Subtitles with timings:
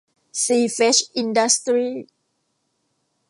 [0.43, 1.87] ซีเฟรชอินดัสตรี